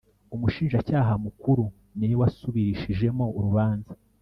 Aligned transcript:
Umushinjacyaha 0.35 1.13
mukuru 1.25 1.63
niwe 1.97 2.15
wasubirishijemo 2.21 3.25
urubanza 3.37 3.91